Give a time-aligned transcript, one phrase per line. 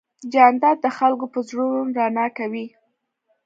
[0.33, 2.65] جانداد د خلکو په زړونو رڼا کوي.